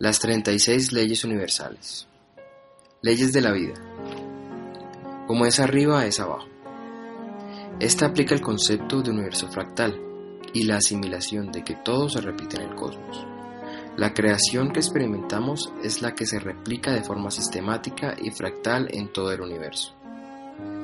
Las 0.00 0.20
36 0.20 0.92
leyes 0.92 1.24
universales. 1.24 2.06
Leyes 3.02 3.32
de 3.32 3.40
la 3.40 3.50
vida. 3.50 3.74
Como 5.26 5.44
es 5.44 5.58
arriba, 5.58 6.06
es 6.06 6.20
abajo. 6.20 6.46
Esta 7.80 8.06
aplica 8.06 8.32
el 8.32 8.40
concepto 8.40 9.02
de 9.02 9.10
universo 9.10 9.48
fractal 9.48 10.00
y 10.54 10.62
la 10.66 10.76
asimilación 10.76 11.50
de 11.50 11.64
que 11.64 11.74
todo 11.74 12.08
se 12.08 12.20
repite 12.20 12.58
en 12.58 12.68
el 12.68 12.76
cosmos. 12.76 13.26
La 13.96 14.14
creación 14.14 14.70
que 14.70 14.78
experimentamos 14.78 15.72
es 15.82 16.00
la 16.00 16.14
que 16.14 16.26
se 16.26 16.38
replica 16.38 16.92
de 16.92 17.02
forma 17.02 17.32
sistemática 17.32 18.14
y 18.22 18.30
fractal 18.30 18.86
en 18.92 19.12
todo 19.12 19.32
el 19.32 19.40
universo. 19.40 19.96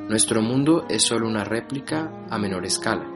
Nuestro 0.09 0.43
mundo 0.43 0.87
es 0.89 1.05
solo 1.05 1.29
una 1.29 1.45
réplica 1.45 2.27
a 2.31 2.37
menor 2.37 2.67
escala, 2.67 3.09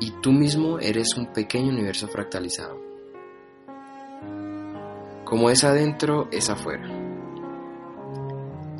y 0.00 0.12
tú 0.22 0.32
mismo 0.32 0.78
eres 0.78 1.14
un 1.18 1.30
pequeño 1.30 1.68
universo 1.68 2.08
fractalizado. 2.08 2.83
Como 5.34 5.50
es 5.50 5.64
adentro, 5.64 6.28
es 6.30 6.48
afuera. 6.48 6.88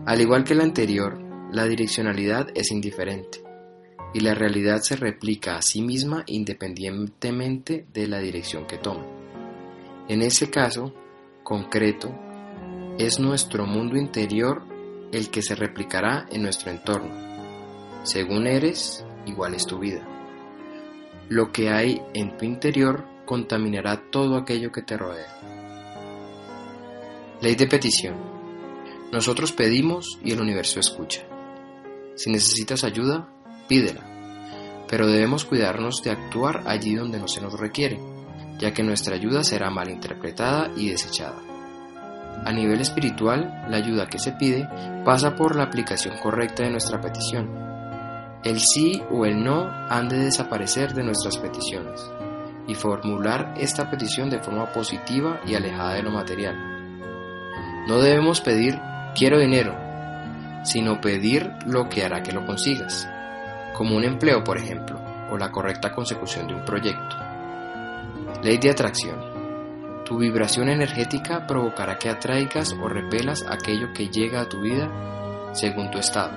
Al 0.06 0.20
igual 0.20 0.44
que 0.44 0.54
la 0.54 0.62
anterior, 0.62 1.20
la 1.50 1.64
direccionalidad 1.64 2.46
es 2.54 2.70
indiferente 2.70 3.42
y 4.12 4.20
la 4.20 4.36
realidad 4.36 4.80
se 4.80 4.94
replica 4.94 5.56
a 5.56 5.62
sí 5.62 5.82
misma 5.82 6.22
independientemente 6.28 7.88
de 7.92 8.06
la 8.06 8.20
dirección 8.20 8.68
que 8.68 8.78
tome. 8.78 9.04
En 10.06 10.22
ese 10.22 10.48
caso 10.48 10.94
concreto, 11.42 12.14
es 13.00 13.18
nuestro 13.18 13.66
mundo 13.66 13.96
interior 13.96 14.62
el 15.10 15.30
que 15.30 15.42
se 15.42 15.56
replicará 15.56 16.24
en 16.30 16.44
nuestro 16.44 16.70
entorno. 16.70 17.10
Según 18.04 18.46
eres, 18.46 19.04
igual 19.26 19.54
es 19.54 19.66
tu 19.66 19.80
vida. 19.80 20.06
Lo 21.28 21.50
que 21.50 21.70
hay 21.70 22.00
en 22.14 22.36
tu 22.36 22.44
interior 22.44 23.04
contaminará 23.26 24.08
todo 24.12 24.36
aquello 24.36 24.70
que 24.70 24.82
te 24.82 24.96
rodea. 24.96 25.53
Ley 27.44 27.56
de 27.56 27.66
petición. 27.66 28.14
Nosotros 29.12 29.52
pedimos 29.52 30.18
y 30.24 30.32
el 30.32 30.40
universo 30.40 30.80
escucha. 30.80 31.20
Si 32.14 32.30
necesitas 32.30 32.84
ayuda, 32.84 33.28
pídela, 33.68 34.00
pero 34.88 35.06
debemos 35.06 35.44
cuidarnos 35.44 36.00
de 36.02 36.10
actuar 36.10 36.62
allí 36.64 36.94
donde 36.94 37.18
no 37.18 37.28
se 37.28 37.42
nos 37.42 37.52
requiere, 37.60 38.00
ya 38.58 38.72
que 38.72 38.82
nuestra 38.82 39.16
ayuda 39.16 39.44
será 39.44 39.68
mal 39.68 39.90
interpretada 39.90 40.70
y 40.74 40.88
desechada. 40.88 41.36
A 42.46 42.50
nivel 42.50 42.80
espiritual, 42.80 43.66
la 43.68 43.76
ayuda 43.76 44.06
que 44.06 44.18
se 44.18 44.32
pide 44.32 44.66
pasa 45.04 45.36
por 45.36 45.54
la 45.54 45.64
aplicación 45.64 46.16
correcta 46.22 46.62
de 46.62 46.70
nuestra 46.70 47.02
petición. 47.02 47.50
El 48.42 48.58
sí 48.58 49.02
o 49.10 49.26
el 49.26 49.44
no 49.44 49.68
han 49.90 50.08
de 50.08 50.16
desaparecer 50.16 50.94
de 50.94 51.04
nuestras 51.04 51.36
peticiones 51.36 52.00
y 52.66 52.74
formular 52.74 53.52
esta 53.58 53.90
petición 53.90 54.30
de 54.30 54.42
forma 54.42 54.72
positiva 54.72 55.42
y 55.46 55.56
alejada 55.56 55.92
de 55.92 56.04
lo 56.04 56.10
material 56.10 56.73
no 57.86 58.00
debemos 58.00 58.40
pedir 58.40 58.80
quiero 59.14 59.38
dinero, 59.38 59.74
sino 60.64 61.00
pedir 61.00 61.52
lo 61.66 61.88
que 61.88 62.04
hará 62.04 62.22
que 62.22 62.32
lo 62.32 62.46
consigas, 62.46 63.08
como 63.74 63.96
un 63.96 64.04
empleo, 64.04 64.42
por 64.42 64.56
ejemplo, 64.56 65.00
o 65.30 65.36
la 65.36 65.50
correcta 65.50 65.92
consecución 65.92 66.48
de 66.48 66.54
un 66.54 66.64
proyecto. 66.64 67.16
Ley 68.42 68.58
de 68.58 68.70
atracción. 68.70 69.34
Tu 70.04 70.18
vibración 70.18 70.68
energética 70.68 71.46
provocará 71.46 71.98
que 71.98 72.10
atraigas 72.10 72.72
o 72.72 72.88
repelas 72.88 73.44
aquello 73.48 73.92
que 73.94 74.08
llega 74.08 74.42
a 74.42 74.48
tu 74.48 74.60
vida 74.60 74.90
según 75.52 75.90
tu 75.90 75.98
estado. 75.98 76.32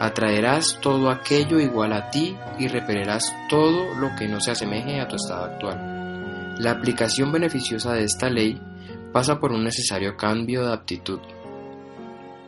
Atraerás 0.00 0.78
todo 0.80 1.10
aquello 1.10 1.60
igual 1.60 1.92
a 1.92 2.10
ti 2.10 2.36
y 2.58 2.68
repelerás 2.68 3.24
todo 3.48 3.94
lo 3.94 4.14
que 4.16 4.28
no 4.28 4.40
se 4.40 4.50
asemeje 4.50 5.00
a 5.00 5.08
tu 5.08 5.16
estado 5.16 5.44
actual. 5.44 6.56
La 6.58 6.72
aplicación 6.72 7.32
beneficiosa 7.32 7.92
de 7.94 8.04
esta 8.04 8.28
ley 8.28 8.60
pasa 9.14 9.38
por 9.38 9.52
un 9.52 9.62
necesario 9.62 10.16
cambio 10.16 10.66
de 10.66 10.72
aptitud. 10.72 11.20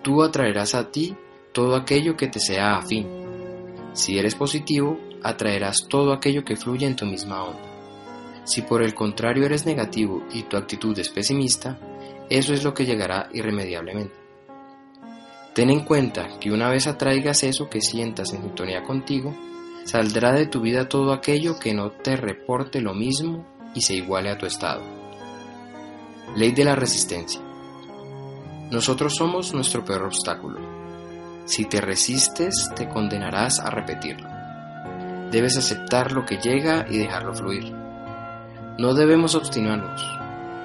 Tú 0.03 0.25
atraerás 0.25 0.75
a 0.75 0.91
ti 0.91 1.15
todo 1.53 1.77
aquello 1.77 2.17
que 2.17 2.27
te 2.27 2.41
sea 2.41 2.77
afín. 2.77 3.07
Si 3.93 4.19
eres 4.19 4.35
positivo, 4.35 4.99
atraerás 5.23 5.87
todo 5.89 6.13
aquello 6.13 6.45
que 6.45 6.57
fluye 6.57 6.85
en 6.85 6.97
tu 6.97 7.07
misma 7.07 7.45
onda. 7.45 7.63
Si 8.43 8.63
por 8.63 8.83
el 8.83 8.95
contrario 8.95 9.47
eres 9.47 9.65
negativo 9.65 10.25
y 10.33 10.43
tu 10.43 10.57
actitud 10.57 10.99
es 10.99 11.09
pesimista, 11.09 11.79
eso 12.29 12.53
es 12.53 12.65
lo 12.65 12.75
que 12.75 12.85
llegará 12.85 13.29
irremediablemente. 13.33 14.17
Ten 15.55 15.71
en 15.71 15.85
cuenta 15.85 16.41
que 16.41 16.51
una 16.51 16.69
vez 16.69 16.89
atraigas 16.89 17.45
eso 17.45 17.71
que 17.71 17.81
sientas 17.81 18.33
en 18.33 18.43
sintonía 18.43 18.83
contigo, 18.83 19.33
saldrá 19.85 20.33
de 20.33 20.47
tu 20.47 20.63
vida 20.63 20.89
todo 20.89 21.13
aquello 21.13 21.61
que 21.61 21.75
no 21.75 21.93
te 21.93 22.17
reporte 22.17 22.81
lo 22.81 22.93
mismo 22.93 23.47
y 23.73 23.83
se 23.83 23.95
iguale 23.95 24.31
a 24.31 24.37
tu 24.37 24.47
estado. 24.47 25.06
Ley 26.35 26.53
de 26.53 26.65
la 26.65 26.75
resistencia. 26.75 27.41
Nosotros 28.71 29.15
somos 29.15 29.55
nuestro 29.55 29.85
peor 29.85 30.03
obstáculo. 30.03 30.59
Si 31.47 31.67
te 31.67 31.81
resistes, 31.81 32.71
te 32.75 32.89
condenarás 32.89 33.61
a 33.61 33.71
repetirlo. 33.71 34.29
Debes 35.31 35.57
aceptar 35.57 36.13
lo 36.13 36.27
que 36.27 36.39
llega 36.39 36.85
y 36.91 36.99
dejarlo 36.99 37.35
fluir. 37.35 37.73
No 38.79 38.93
debemos 38.95 39.35
obstinarnos, 39.35 40.03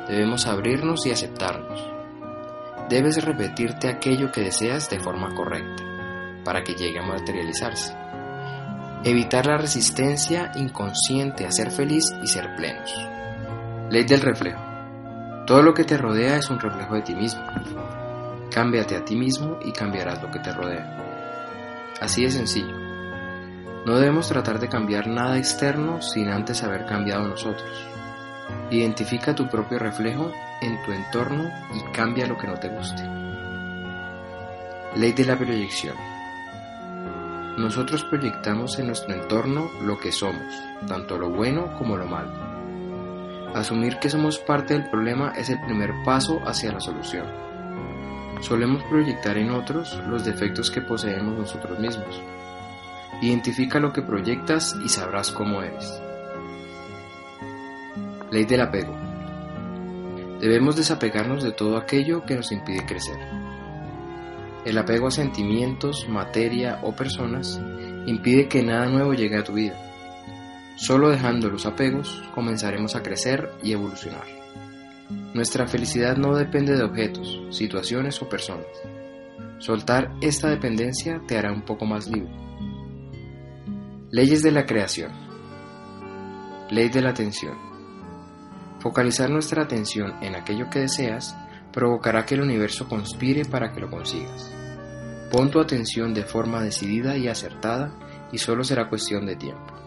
debemos 0.10 0.48
abrirnos 0.48 1.06
y 1.06 1.12
aceptarnos. 1.12 1.80
Debes 2.90 3.24
repetirte 3.24 3.88
aquello 3.88 4.32
que 4.32 4.42
deseas 4.42 4.90
de 4.90 5.00
forma 5.00 5.34
correcta, 5.34 5.84
para 6.44 6.64
que 6.64 6.74
llegue 6.74 7.00
a 7.00 7.06
materializarse. 7.06 7.96
Evitar 9.04 9.46
la 9.46 9.58
resistencia 9.58 10.52
inconsciente 10.56 11.46
a 11.46 11.52
ser 11.52 11.72
feliz 11.72 12.06
y 12.22 12.28
ser 12.28 12.56
plenos. 12.56 12.92
Ley 13.90 14.04
del 14.04 14.22
reflejo. 14.22 14.71
Todo 15.46 15.64
lo 15.64 15.74
que 15.74 15.84
te 15.84 15.98
rodea 15.98 16.38
es 16.38 16.50
un 16.50 16.60
reflejo 16.60 16.96
de 16.96 17.02
ti 17.02 17.16
mismo. 17.16 17.42
Cámbiate 18.52 18.96
a 18.96 19.04
ti 19.04 19.16
mismo 19.16 19.58
y 19.64 19.72
cambiarás 19.72 20.22
lo 20.22 20.30
que 20.30 20.40
te 20.40 20.52
rodea. 20.52 20.98
Así 22.00 22.24
de 22.24 22.32
sencillo. 22.32 22.76
No 23.86 23.98
debemos 23.98 24.28
tratar 24.28 24.60
de 24.60 24.70
cambiar 24.70 25.08
nada 25.08 25.38
externo 25.38 26.02
sin 26.02 26.30
antes 26.30 26.64
haber 26.64 26.86
cambiado 26.86 27.28
nosotros. 27.28 27.88
Identifica 28.70 29.34
tu 29.34 29.48
propio 29.48 29.80
reflejo 29.80 30.32
en 30.62 30.82
tu 30.84 30.92
entorno 30.92 31.50
y 31.74 31.92
cambia 31.92 32.28
lo 32.28 32.38
que 32.38 32.48
no 32.48 32.60
te 32.60 32.70
guste. 32.70 33.02
Ley 34.96 35.14
de 35.14 35.26
la 35.26 35.38
proyección. 35.38 35.96
Nosotros 37.58 38.04
proyectamos 38.04 38.78
en 38.78 38.88
nuestro 38.88 39.14
entorno 39.14 39.70
lo 39.82 40.00
que 40.00 40.12
somos, 40.12 40.54
tanto 40.88 41.18
lo 41.18 41.30
bueno 41.30 41.76
como 41.78 41.98
lo 41.98 42.06
malo. 42.06 42.51
Asumir 43.54 44.00
que 44.00 44.10
somos 44.10 44.40
parte 44.40 44.74
del 44.74 44.90
problema 44.90 45.34
es 45.36 45.50
el 45.50 45.60
primer 45.60 45.92
paso 46.06 46.40
hacia 46.46 46.72
la 46.72 46.80
solución. 46.80 47.26
Solemos 48.40 48.82
proyectar 48.84 49.38
en 49.38 49.52
otros 49.52 50.00
los 50.08 50.24
defectos 50.24 50.72
que 50.72 50.82
poseemos 50.82 51.38
nosotros 51.38 51.78
mismos. 51.78 52.22
Identifica 53.22 53.80
lo 53.80 53.92
que 53.92 54.02
proyectas 54.02 54.74
y 54.86 54.88
sabrás 54.88 55.32
cómo 55.32 55.62
eres. 55.62 56.02
Ley 58.32 58.46
del 58.46 58.62
apego. 58.62 58.96
Debemos 60.40 60.78
desapegarnos 60.78 61.44
de 61.44 61.52
todo 61.52 61.76
aquello 61.76 62.24
que 62.26 62.36
nos 62.36 62.54
impide 62.54 62.86
crecer. 62.86 63.20
El 64.64 64.78
apego 64.78 65.08
a 65.08 65.12
sentimientos, 65.12 66.08
materia 66.08 66.80
o 66.84 66.96
personas 66.96 67.60
impide 68.06 68.48
que 68.48 68.64
nada 68.64 68.86
nuevo 68.86 69.14
llegue 69.14 69.38
a 69.38 69.44
tu 69.44 69.54
vida 69.54 69.91
Solo 70.76 71.10
dejando 71.10 71.50
los 71.50 71.66
apegos 71.66 72.24
comenzaremos 72.34 72.96
a 72.96 73.04
crecer 73.04 73.52
y 73.64 73.74
evolucionar. 73.74 74.26
Nuestra 75.34 75.68
felicidad 75.68 76.18
no 76.18 76.36
depende 76.36 76.76
de 76.76 76.84
objetos, 76.84 77.42
situaciones 77.52 78.22
o 78.22 78.30
personas. 78.30 78.68
Soltar 79.60 80.12
esta 80.22 80.50
dependencia 80.50 81.22
te 81.28 81.38
hará 81.38 81.52
un 81.52 81.62
poco 81.62 81.86
más 81.86 82.08
libre. 82.08 82.34
Leyes 84.10 84.42
de 84.42 84.52
la 84.52 84.66
creación. 84.66 85.12
Ley 86.70 86.90
de 86.90 87.02
la 87.02 87.12
atención. 87.12 87.58
Focalizar 88.80 89.30
nuestra 89.30 89.64
atención 89.64 90.16
en 90.22 90.36
aquello 90.36 90.70
que 90.70 90.80
deseas 90.80 91.38
provocará 91.72 92.26
que 92.26 92.36
el 92.36 92.42
universo 92.42 92.90
conspire 92.90 93.46
para 93.46 93.72
que 93.72 93.80
lo 93.80 93.90
consigas. 93.90 94.52
Pon 95.32 95.50
tu 95.50 95.60
atención 95.60 96.14
de 96.14 96.24
forma 96.24 96.62
decidida 96.62 97.16
y 97.16 97.28
acertada 97.28 97.94
y 98.32 98.38
solo 98.38 98.64
será 98.64 98.90
cuestión 98.90 99.26
de 99.26 99.36
tiempo. 99.36 99.81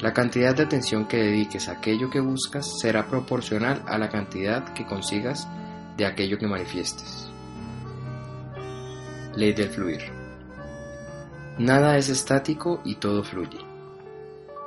La 0.00 0.12
cantidad 0.12 0.54
de 0.54 0.64
atención 0.64 1.08
que 1.08 1.16
dediques 1.16 1.68
a 1.68 1.72
aquello 1.72 2.10
que 2.10 2.20
buscas 2.20 2.78
será 2.80 3.06
proporcional 3.06 3.82
a 3.86 3.96
la 3.96 4.10
cantidad 4.10 4.74
que 4.74 4.84
consigas 4.84 5.48
de 5.96 6.04
aquello 6.04 6.36
que 6.36 6.46
manifiestes. 6.46 7.30
Ley 9.34 9.54
del 9.54 9.70
fluir. 9.70 10.02
Nada 11.58 11.96
es 11.96 12.10
estático 12.10 12.82
y 12.84 12.96
todo 12.96 13.24
fluye. 13.24 13.58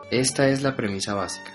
Esta 0.10 0.50
es 0.50 0.64
la 0.64 0.76
premisa 0.76 1.14
básica. 1.14 1.54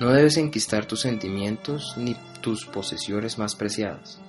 No 0.00 0.10
debes 0.10 0.36
enquistar 0.36 0.84
tus 0.84 1.02
sentimientos 1.02 1.94
ni 1.96 2.16
tus 2.40 2.66
posesiones 2.66 3.38
más 3.38 3.54
preciadas. 3.54 4.20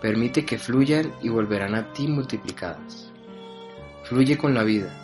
Permite 0.00 0.46
que 0.46 0.58
fluyan 0.58 1.12
y 1.22 1.28
volverán 1.28 1.74
a 1.74 1.92
ti 1.92 2.08
multiplicadas. 2.08 3.12
Fluye 4.04 4.38
con 4.38 4.54
la 4.54 4.64
vida. 4.64 5.01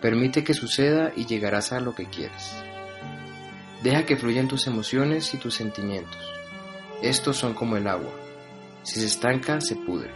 Permite 0.00 0.44
que 0.44 0.54
suceda 0.54 1.12
y 1.16 1.26
llegarás 1.26 1.72
a 1.72 1.80
lo 1.80 1.94
que 1.94 2.06
quieres. 2.06 2.52
Deja 3.82 4.04
que 4.04 4.16
fluyan 4.16 4.48
tus 4.48 4.66
emociones 4.66 5.32
y 5.32 5.38
tus 5.38 5.54
sentimientos. 5.54 6.20
Estos 7.02 7.36
son 7.36 7.54
como 7.54 7.76
el 7.76 7.86
agua. 7.86 8.12
Si 8.82 9.00
se 9.00 9.06
estanca, 9.06 9.60
se 9.60 9.76
pudre. 9.76 10.10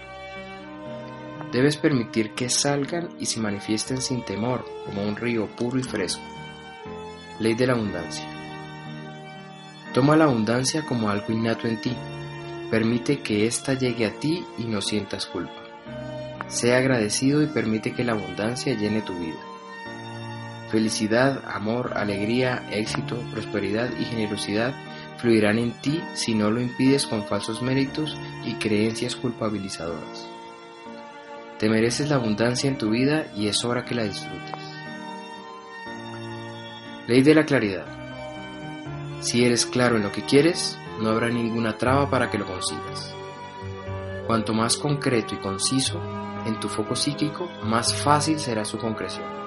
Debes 1.53 1.77
permitir 1.77 2.33
que 2.35 2.49
salgan 2.49 3.09
y 3.19 3.27
se 3.27 3.41
manifiesten 3.41 4.01
sin 4.01 4.25
temor, 4.25 4.65
como 4.87 5.03
un 5.03 5.17
río 5.17 5.49
puro 5.57 5.79
y 5.79 5.83
fresco. 5.83 6.23
Ley 7.41 7.55
de 7.55 7.67
la 7.67 7.73
abundancia. 7.73 8.25
Toma 9.93 10.17
la 10.17 10.25
abundancia 10.25 10.87
como 10.87 11.11
algo 11.11 11.33
innato 11.33 11.67
en 11.67 11.81
ti. 11.81 11.97
Permite 12.71 13.21
que 13.21 13.47
ésta 13.47 13.75
llegue 13.75 14.07
a 14.07 14.21
ti 14.21 14.45
y 14.59 14.65
no 14.65 14.81
sientas 14.81 15.27
culpa. 15.27 15.53
Sea 16.47 16.79
agradecido 16.79 17.43
y 17.43 17.47
permite 17.47 17.93
que 17.93 18.05
la 18.05 18.13
abundancia 18.13 18.75
llene 18.75 19.03
tu 19.03 19.19
vida. 19.19 19.50
Felicidad, 20.71 21.43
amor, 21.49 21.95
alegría, 21.97 22.65
éxito, 22.71 23.17
prosperidad 23.33 23.91
y 23.99 24.05
generosidad 24.05 24.73
fluirán 25.19 25.59
en 25.59 25.73
ti 25.81 26.01
si 26.15 26.35
no 26.35 26.51
lo 26.51 26.61
impides 26.61 27.07
con 27.07 27.25
falsos 27.25 27.61
méritos 27.61 28.17
y 28.45 28.55
creencias 28.55 29.17
culpabilizadoras. 29.17 30.29
Te 31.59 31.69
mereces 31.69 32.09
la 32.09 32.17
abundancia 32.17 32.69
en 32.69 32.79
tu 32.79 32.91
vida 32.91 33.27
y 33.37 33.49
es 33.49 33.65
hora 33.65 33.85
que 33.85 33.97
la 33.97 34.05
disfrutes. 34.05 34.63
Ley 37.09 37.23
de 37.23 37.35
la 37.35 37.45
claridad. 37.45 37.87
Si 39.21 39.45
eres 39.45 39.67
claro 39.67 39.97
en 39.97 40.05
lo 40.05 40.13
que 40.13 40.25
quieres, 40.25 40.79
no 41.01 41.11
habrá 41.11 41.29
ninguna 41.31 41.77
traba 41.77 42.09
para 42.09 42.31
que 42.31 42.39
lo 42.39 42.47
consigas. 42.47 43.13
Cuanto 44.29 44.55
más 44.55 44.77
concreto 44.77 45.35
y 45.35 45.39
conciso 45.39 46.01
en 46.47 46.61
tu 46.61 46.69
foco 46.69 46.95
psíquico, 46.95 47.49
más 47.65 47.95
fácil 47.95 48.39
será 48.39 48.65
su 48.65 48.79
concreción. 48.79 49.40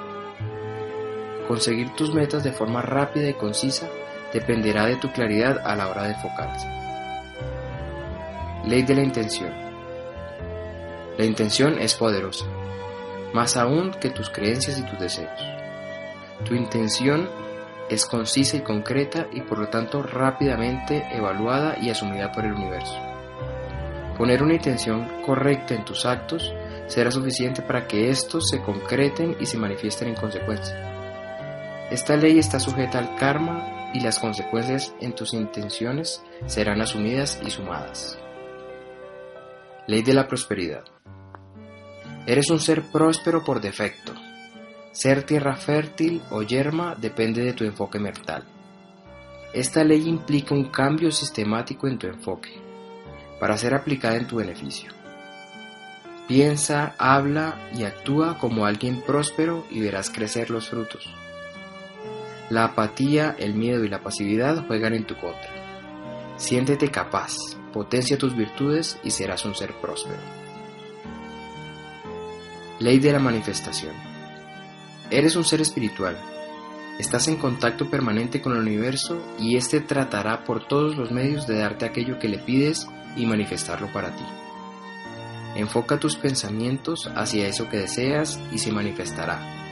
Conseguir 1.47 1.93
tus 1.95 2.13
metas 2.13 2.43
de 2.43 2.51
forma 2.51 2.81
rápida 2.81 3.29
y 3.29 3.33
concisa 3.33 3.89
dependerá 4.31 4.85
de 4.85 4.95
tu 4.95 5.11
claridad 5.11 5.61
a 5.65 5.75
la 5.75 5.89
hora 5.89 6.03
de 6.03 6.13
enfocarse. 6.13 6.67
Ley 8.65 8.83
de 8.83 8.95
la 8.95 9.03
intención. 9.03 9.51
La 11.17 11.25
intención 11.25 11.77
es 11.79 11.93
poderosa, 11.95 12.45
más 13.33 13.57
aún 13.57 13.91
que 13.91 14.09
tus 14.09 14.29
creencias 14.29 14.79
y 14.79 14.83
tus 14.83 14.99
deseos. 14.99 15.39
Tu 16.45 16.55
intención 16.55 17.29
es 17.89 18.05
concisa 18.05 18.57
y 18.57 18.61
concreta 18.61 19.27
y 19.31 19.41
por 19.41 19.59
lo 19.59 19.67
tanto 19.67 20.01
rápidamente 20.01 21.05
evaluada 21.11 21.77
y 21.79 21.89
asumida 21.89 22.31
por 22.31 22.45
el 22.45 22.53
universo. 22.53 22.97
Poner 24.17 24.41
una 24.41 24.55
intención 24.55 25.21
correcta 25.25 25.75
en 25.75 25.85
tus 25.85 26.05
actos 26.05 26.53
será 26.87 27.11
suficiente 27.11 27.61
para 27.61 27.87
que 27.87 28.09
estos 28.09 28.47
se 28.49 28.61
concreten 28.61 29.35
y 29.39 29.45
se 29.45 29.57
manifiesten 29.57 30.09
en 30.09 30.15
consecuencia. 30.15 30.92
Esta 31.93 32.17
ley 32.17 32.39
está 32.39 32.59
sujeta 32.59 32.97
al 32.97 33.15
karma 33.17 33.91
y 33.93 33.99
las 33.99 34.17
consecuencias 34.17 34.95
en 34.99 35.13
tus 35.13 35.35
intenciones 35.35 36.23
serán 36.47 36.81
asumidas 36.81 37.39
y 37.45 37.51
sumadas. 37.51 38.17
Ley 39.85 40.01
de 40.01 40.15
la 40.15 40.27
prosperidad. 40.27 40.85
Eres 42.25 42.49
un 42.49 42.59
ser 42.59 42.81
próspero 42.81 43.43
por 43.43 43.61
defecto. 43.61 44.11
Ser 44.91 45.21
tierra 45.21 45.55
fértil 45.55 46.23
o 46.31 46.41
yerma 46.41 46.95
depende 46.95 47.43
de 47.43 47.53
tu 47.53 47.63
enfoque 47.63 47.99
mental. 47.99 48.43
Esta 49.53 49.83
ley 49.83 50.09
implica 50.09 50.55
un 50.55 50.71
cambio 50.71 51.11
sistemático 51.11 51.87
en 51.87 51.99
tu 51.99 52.07
enfoque, 52.07 52.59
para 53.39 53.55
ser 53.55 53.75
aplicada 53.75 54.15
en 54.15 54.25
tu 54.25 54.37
beneficio. 54.37 54.91
Piensa, 56.27 56.95
habla 56.97 57.69
y 57.77 57.83
actúa 57.83 58.39
como 58.39 58.65
alguien 58.65 59.03
próspero 59.05 59.63
y 59.69 59.79
verás 59.79 60.09
crecer 60.09 60.49
los 60.49 60.69
frutos. 60.69 61.07
La 62.49 62.65
apatía, 62.65 63.35
el 63.39 63.53
miedo 63.53 63.83
y 63.83 63.89
la 63.89 63.99
pasividad 63.99 64.65
juegan 64.67 64.93
en 64.93 65.05
tu 65.05 65.15
contra. 65.15 65.63
Siéntete 66.37 66.89
capaz, 66.89 67.35
potencia 67.71 68.17
tus 68.17 68.35
virtudes 68.35 68.99
y 69.03 69.11
serás 69.11 69.45
un 69.45 69.55
ser 69.55 69.73
próspero. 69.73 70.19
Ley 72.79 72.99
de 72.99 73.13
la 73.13 73.19
manifestación. 73.19 73.93
Eres 75.09 75.35
un 75.35 75.45
ser 75.45 75.61
espiritual. 75.61 76.17
Estás 76.99 77.27
en 77.27 77.37
contacto 77.37 77.89
permanente 77.89 78.41
con 78.41 78.53
el 78.53 78.59
universo 78.59 79.23
y 79.39 79.55
éste 79.57 79.79
tratará 79.79 80.43
por 80.43 80.67
todos 80.67 80.97
los 80.97 81.11
medios 81.11 81.47
de 81.47 81.57
darte 81.57 81.85
aquello 81.85 82.19
que 82.19 82.27
le 82.27 82.39
pides 82.39 82.87
y 83.15 83.25
manifestarlo 83.25 83.91
para 83.93 84.15
ti. 84.15 84.25
Enfoca 85.55 85.99
tus 85.99 86.15
pensamientos 86.15 87.09
hacia 87.15 87.47
eso 87.47 87.69
que 87.69 87.77
deseas 87.77 88.39
y 88.51 88.57
se 88.57 88.71
manifestará. 88.71 89.62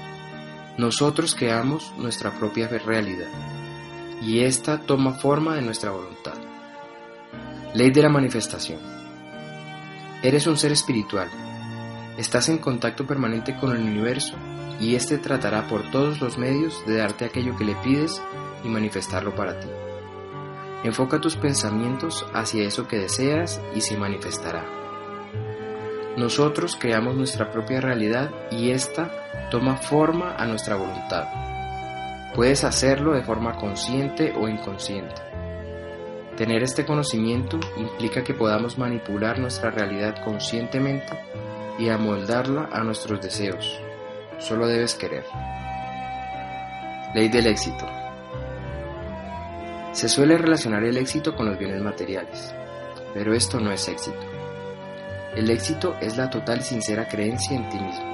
Nosotros 0.78 1.36
creamos 1.36 1.92
nuestra 1.98 2.32
propia 2.32 2.68
realidad 2.68 3.28
y 4.22 4.40
ésta 4.40 4.80
toma 4.80 5.14
forma 5.14 5.56
de 5.56 5.62
nuestra 5.62 5.92
voluntad. 5.92 6.36
Ley 7.74 7.92
de 7.92 8.02
la 8.02 8.10
manifestación. 8.10 8.80
Eres 10.24 10.48
un 10.48 10.58
ser 10.58 10.72
espiritual. 10.72 11.30
Estás 12.18 12.48
en 12.50 12.58
contacto 12.58 13.06
permanente 13.06 13.56
con 13.58 13.76
el 13.76 13.84
universo 13.84 14.36
y 14.80 14.96
éste 14.96 15.18
tratará 15.18 15.68
por 15.68 15.90
todos 15.92 16.22
los 16.22 16.38
medios 16.38 16.86
de 16.86 16.98
darte 16.98 17.26
aquello 17.26 17.56
que 17.58 17.66
le 17.66 17.76
pides 17.76 18.22
y 18.64 18.70
manifestarlo 18.70 19.36
para 19.36 19.60
ti. 19.60 19.68
Enfoca 20.84 21.20
tus 21.20 21.36
pensamientos 21.36 22.26
hacia 22.34 22.64
eso 22.64 22.88
que 22.88 22.98
deseas 22.98 23.62
y 23.76 23.82
se 23.82 23.98
manifestará. 23.98 24.81
Nosotros 26.22 26.78
creamos 26.80 27.16
nuestra 27.16 27.50
propia 27.50 27.82
realidad 27.82 28.30
y 28.52 28.70
ésta 28.70 29.10
toma 29.50 29.76
forma 29.76 30.36
a 30.38 30.46
nuestra 30.46 30.76
voluntad. 30.76 31.26
Puedes 32.36 32.64
hacerlo 32.64 33.14
de 33.14 33.24
forma 33.24 33.56
consciente 33.56 34.32
o 34.40 34.48
inconsciente. 34.48 35.16
Tener 36.38 36.62
este 36.62 36.86
conocimiento 36.86 37.60
implica 37.76 38.24
que 38.24 38.36
podamos 38.36 38.78
manipular 38.78 39.40
nuestra 39.40 39.72
realidad 39.72 40.24
conscientemente 40.24 41.12
y 41.80 41.90
amoldarla 41.90 42.70
a 42.72 42.84
nuestros 42.84 43.20
deseos. 43.20 43.80
Solo 44.38 44.68
debes 44.68 44.94
querer. 44.94 45.26
Ley 47.16 47.30
del 47.30 47.48
éxito. 47.48 47.88
Se 49.92 50.08
suele 50.08 50.38
relacionar 50.38 50.84
el 50.84 50.98
éxito 50.98 51.36
con 51.36 51.48
los 51.48 51.58
bienes 51.58 51.82
materiales, 51.82 52.54
pero 53.12 53.34
esto 53.34 53.60
no 53.60 53.72
es 53.72 53.88
éxito. 53.88 54.20
El 55.36 55.50
éxito 55.50 55.96
es 56.02 56.18
la 56.18 56.30
total 56.30 56.60
y 56.60 56.64
sincera 56.64 57.08
creencia 57.08 57.56
en 57.56 57.70
ti 57.70 57.78
mismo. 57.78 58.12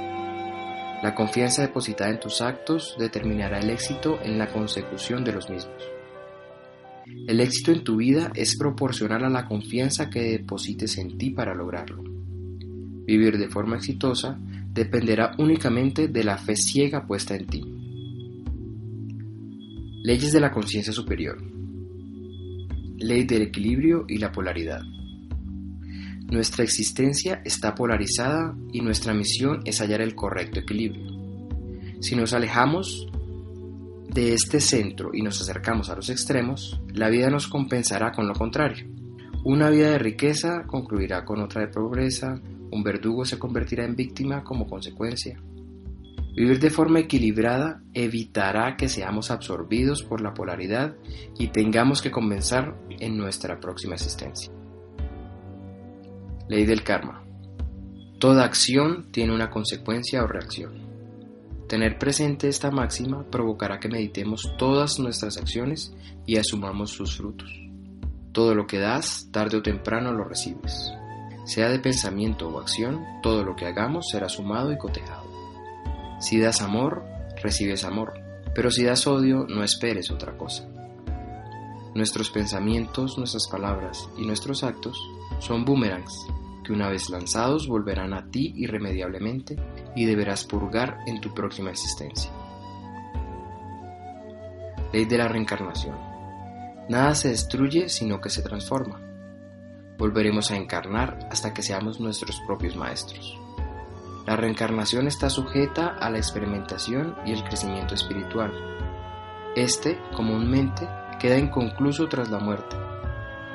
La 1.02 1.16
confianza 1.16 1.64
depositada 1.64 2.12
en 2.12 2.20
tus 2.20 2.42
actos 2.42 2.96
determinará 3.00 3.60
el 3.60 3.72
éxito 3.72 4.20
en 4.22 4.38
la 4.38 4.48
consecución 4.48 5.24
de 5.24 5.34
los 5.34 5.50
mismos. 5.50 5.84
El 7.28 7.40
éxito 7.40 7.72
en 7.72 7.84
tu 7.84 7.98
vida 7.98 8.32
es 8.36 8.56
proporcional 8.56 9.24
a 9.24 9.30
la 9.30 9.48
confianza 9.48 10.12
que 10.12 10.38
deposites 10.38 11.00
en 11.00 11.18
ti 11.18 11.32
para 11.32 11.56
lograrlo. 11.56 12.04
Vivir 12.04 13.40
de 13.40 13.50
forma 13.50 13.78
exitosa 13.78 14.38
dependerá 14.72 15.34
únicamente 15.40 16.08
de 16.08 16.24
la 16.24 16.38
fe 16.38 16.56
ciega 16.56 17.08
puesta 17.08 17.36
en 17.36 17.48
ti. 17.48 17.64
Leyes 20.04 20.32
de 20.32 20.40
la 20.40 20.52
conciencia 20.52 20.94
superior. 20.94 21.42
Ley 22.98 23.24
del 23.24 23.42
equilibrio 23.42 24.06
y 24.08 24.20
la 24.20 24.32
polaridad. 24.32 24.82
Nuestra 26.30 26.66
existencia 26.66 27.42
está 27.46 27.74
polarizada 27.74 28.54
y 28.74 28.82
nuestra 28.82 29.14
misión 29.14 29.62
es 29.64 29.80
hallar 29.80 30.02
el 30.02 30.14
correcto 30.14 30.60
equilibrio. 30.60 31.06
Si 32.02 32.18
nos 32.18 32.34
alejamos 32.34 33.08
de 34.14 34.34
este 34.34 34.60
centro 34.60 35.12
y 35.14 35.22
nos 35.22 35.42
acercamos 35.42 35.90
a 35.90 35.96
los 35.96 36.10
extremos, 36.10 36.82
la 36.94 37.08
vida 37.08 37.30
nos 37.30 37.48
compensará 37.48 38.12
con 38.12 38.28
lo 38.28 38.34
contrario. 38.34 38.88
Una 39.46 39.70
vida 39.70 39.92
de 39.92 40.00
riqueza 40.00 40.64
concluirá 40.68 41.24
con 41.24 41.42
otra 41.42 41.62
de 41.62 41.70
pobreza, 41.70 42.42
un 42.72 42.84
verdugo 42.84 43.24
se 43.24 43.40
convertirá 43.40 43.86
en 43.86 43.96
víctima 43.96 44.44
como 44.44 44.68
consecuencia. 44.68 45.42
Vivir 46.36 46.60
de 46.60 46.70
forma 46.70 47.00
equilibrada 47.00 47.82
evitará 47.94 48.76
que 48.76 48.90
seamos 48.90 49.32
absorbidos 49.32 50.04
por 50.04 50.20
la 50.20 50.34
polaridad 50.34 50.94
y 51.40 51.48
tengamos 51.48 52.02
que 52.02 52.12
comenzar 52.12 52.76
en 53.00 53.18
nuestra 53.18 53.62
próxima 53.62 53.96
existencia. 53.96 54.57
Ley 56.50 56.66
del 56.66 56.84
karma. 56.84 57.24
Toda 58.20 58.46
acción 58.46 59.12
tiene 59.12 59.34
una 59.34 59.50
consecuencia 59.50 60.24
o 60.24 60.28
reacción. 60.28 60.88
Tener 61.68 62.00
presente 62.00 62.48
esta 62.48 62.72
máxima 62.72 63.26
provocará 63.30 63.80
que 63.80 63.90
meditemos 63.90 64.54
todas 64.58 64.98
nuestras 64.98 65.38
acciones 65.38 65.94
y 66.26 66.38
asumamos 66.38 66.92
sus 66.92 67.18
frutos. 67.18 67.52
Todo 68.32 68.56
lo 68.56 68.66
que 68.66 68.80
das, 68.80 69.28
tarde 69.32 69.58
o 69.58 69.62
temprano 69.62 70.14
lo 70.14 70.24
recibes. 70.24 70.94
Sea 71.44 71.70
de 71.70 71.80
pensamiento 71.80 72.48
o 72.48 72.60
acción, 72.60 73.04
todo 73.22 73.44
lo 73.44 73.56
que 73.58 73.66
hagamos 73.66 74.08
será 74.10 74.30
sumado 74.30 74.72
y 74.72 74.78
cotejado. 74.78 75.28
Si 76.22 76.40
das 76.40 76.62
amor, 76.62 77.04
recibes 77.44 77.84
amor, 77.84 78.14
pero 78.56 78.72
si 78.72 78.86
das 78.86 79.06
odio, 79.06 79.46
no 79.50 79.64
esperes 79.64 80.10
otra 80.12 80.38
cosa. 80.38 80.66
Nuestros 81.94 82.30
pensamientos, 82.30 83.18
nuestras 83.18 83.48
palabras 83.48 84.08
y 84.18 84.26
nuestros 84.26 84.64
actos 84.64 84.98
son 85.40 85.66
boomerangs 85.66 86.26
que 86.68 86.74
una 86.74 86.90
vez 86.90 87.10
lanzados 87.10 87.66
volverán 87.66 88.14
a 88.14 88.30
ti 88.30 88.52
irremediablemente 88.58 89.56
y 89.96 90.04
deberás 90.04 90.44
purgar 90.44 90.98
en 91.08 91.22
tu 91.22 91.34
próxima 91.34 91.70
existencia. 91.70 92.30
Ley 94.92 95.06
de 95.06 95.18
la 95.18 95.30
reencarnación. 95.30 95.96
Nada 96.90 97.16
se 97.16 97.30
destruye 97.30 97.88
sino 97.88 98.20
que 98.20 98.30
se 98.30 98.42
transforma. 98.42 99.00
Volveremos 99.98 100.52
a 100.52 100.58
encarnar 100.58 101.18
hasta 101.32 101.54
que 101.54 101.62
seamos 101.62 102.02
nuestros 102.02 102.42
propios 102.46 102.76
maestros. 102.76 103.40
La 104.26 104.36
reencarnación 104.36 105.08
está 105.08 105.30
sujeta 105.30 105.88
a 105.88 106.10
la 106.10 106.18
experimentación 106.18 107.16
y 107.26 107.32
el 107.32 107.46
crecimiento 107.46 107.96
espiritual. 107.96 108.52
Este, 109.56 109.98
comúnmente, 110.14 110.86
queda 111.18 111.38
inconcluso 111.38 112.10
tras 112.10 112.30
la 112.30 112.40
muerte. 112.40 112.76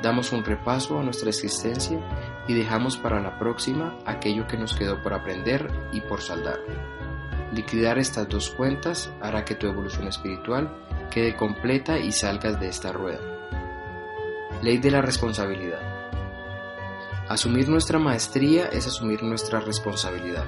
Damos 0.01 0.33
un 0.33 0.43
repaso 0.43 0.99
a 0.99 1.03
nuestra 1.03 1.29
existencia 1.29 1.99
y 2.47 2.53
dejamos 2.53 2.97
para 2.97 3.21
la 3.21 3.37
próxima 3.39 3.97
aquello 4.05 4.47
que 4.47 4.57
nos 4.57 4.73
quedó 4.73 5.01
por 5.01 5.13
aprender 5.13 5.69
y 5.91 6.01
por 6.01 6.21
saldar. 6.21 6.59
Liquidar 7.53 7.99
estas 7.99 8.27
dos 8.27 8.49
cuentas 8.49 9.11
hará 9.21 9.45
que 9.45 9.55
tu 9.55 9.67
evolución 9.67 10.07
espiritual 10.07 10.73
quede 11.11 11.35
completa 11.35 11.99
y 11.99 12.11
salgas 12.11 12.59
de 12.59 12.67
esta 12.67 12.91
rueda. 12.91 13.21
Ley 14.61 14.77
de 14.77 14.91
la 14.91 15.01
responsabilidad. 15.01 15.81
Asumir 17.29 17.69
nuestra 17.69 17.99
maestría 17.99 18.67
es 18.67 18.87
asumir 18.87 19.23
nuestra 19.23 19.59
responsabilidad. 19.59 20.45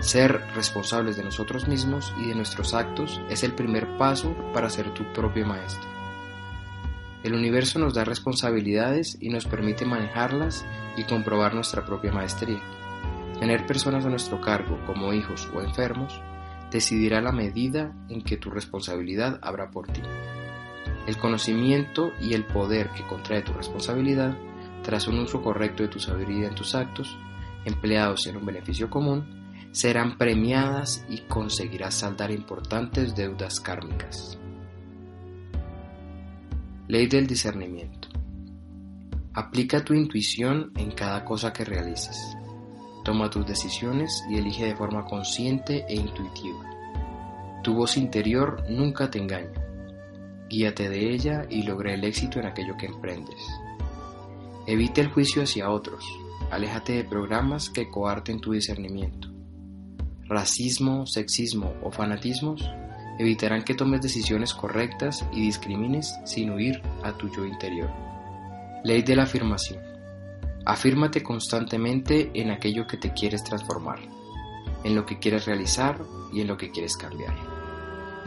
Ser 0.00 0.42
responsables 0.54 1.16
de 1.16 1.24
nosotros 1.24 1.66
mismos 1.66 2.12
y 2.18 2.28
de 2.28 2.34
nuestros 2.34 2.74
actos 2.74 3.20
es 3.28 3.42
el 3.42 3.54
primer 3.54 3.96
paso 3.96 4.34
para 4.52 4.70
ser 4.70 4.92
tu 4.94 5.04
propio 5.12 5.46
maestro. 5.46 5.97
El 7.24 7.34
universo 7.34 7.78
nos 7.78 7.94
da 7.94 8.04
responsabilidades 8.04 9.18
y 9.20 9.28
nos 9.30 9.44
permite 9.44 9.84
manejarlas 9.84 10.64
y 10.96 11.04
comprobar 11.04 11.54
nuestra 11.54 11.84
propia 11.84 12.12
maestría. 12.12 12.60
Tener 13.40 13.66
personas 13.66 14.04
a 14.04 14.08
nuestro 14.08 14.40
cargo 14.40 14.78
como 14.86 15.12
hijos 15.12 15.50
o 15.54 15.60
enfermos 15.60 16.20
decidirá 16.70 17.20
la 17.20 17.32
medida 17.32 17.92
en 18.08 18.22
que 18.22 18.36
tu 18.36 18.50
responsabilidad 18.50 19.40
habrá 19.42 19.70
por 19.70 19.88
ti. 19.88 20.02
El 21.06 21.16
conocimiento 21.16 22.12
y 22.20 22.34
el 22.34 22.44
poder 22.44 22.90
que 22.90 23.06
contrae 23.06 23.42
tu 23.42 23.52
responsabilidad 23.52 24.36
tras 24.82 25.08
un 25.08 25.18
uso 25.18 25.42
correcto 25.42 25.82
de 25.82 25.88
tu 25.88 25.98
sabiduría 25.98 26.48
en 26.48 26.54
tus 26.54 26.74
actos, 26.74 27.16
empleados 27.64 28.26
en 28.26 28.36
un 28.36 28.46
beneficio 28.46 28.90
común, 28.90 29.38
serán 29.72 30.18
premiadas 30.18 31.04
y 31.08 31.18
conseguirás 31.22 31.94
saldar 31.94 32.30
importantes 32.30 33.14
deudas 33.14 33.60
kármicas. 33.60 34.38
Ley 36.88 37.06
del 37.06 37.26
discernimiento. 37.26 38.08
Aplica 39.34 39.84
tu 39.84 39.92
intuición 39.92 40.72
en 40.74 40.90
cada 40.92 41.22
cosa 41.22 41.52
que 41.52 41.62
realices. 41.62 42.34
Toma 43.04 43.28
tus 43.28 43.46
decisiones 43.46 44.24
y 44.30 44.38
elige 44.38 44.64
de 44.64 44.74
forma 44.74 45.04
consciente 45.04 45.84
e 45.86 45.96
intuitiva. 45.96 46.64
Tu 47.62 47.74
voz 47.74 47.98
interior 47.98 48.64
nunca 48.70 49.10
te 49.10 49.18
engaña. 49.18 49.52
Guíate 50.48 50.88
de 50.88 51.12
ella 51.12 51.44
y 51.50 51.62
logra 51.64 51.92
el 51.92 52.04
éxito 52.04 52.40
en 52.40 52.46
aquello 52.46 52.74
que 52.78 52.86
emprendes. 52.86 53.46
Evita 54.66 55.02
el 55.02 55.08
juicio 55.08 55.42
hacia 55.42 55.68
otros. 55.68 56.06
Aléjate 56.50 56.94
de 56.94 57.04
programas 57.04 57.68
que 57.68 57.90
coarten 57.90 58.40
tu 58.40 58.52
discernimiento. 58.52 59.28
Racismo, 60.24 61.04
sexismo 61.04 61.74
o 61.82 61.90
fanatismos 61.90 62.66
evitarán 63.18 63.62
que 63.64 63.74
tomes 63.74 64.00
decisiones 64.00 64.54
correctas 64.54 65.26
y 65.32 65.42
discrimines 65.42 66.18
sin 66.24 66.50
huir 66.50 66.82
a 67.02 67.12
tu 67.12 67.28
yo 67.28 67.44
interior. 67.44 67.90
Ley 68.84 69.02
de 69.02 69.16
la 69.16 69.24
afirmación. 69.24 69.82
Afírmate 70.64 71.22
constantemente 71.22 72.30
en 72.34 72.50
aquello 72.50 72.86
que 72.86 72.96
te 72.96 73.12
quieres 73.12 73.42
transformar, 73.42 73.98
en 74.84 74.94
lo 74.94 75.04
que 75.04 75.18
quieres 75.18 75.46
realizar 75.46 76.00
y 76.32 76.40
en 76.40 76.46
lo 76.46 76.56
que 76.56 76.70
quieres 76.70 76.96
cambiar. 76.96 77.34